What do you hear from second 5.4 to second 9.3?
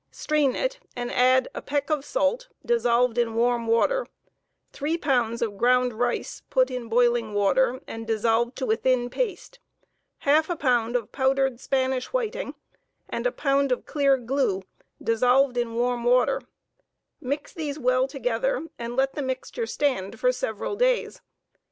of ground rice put in boiling water, and boiled to a thin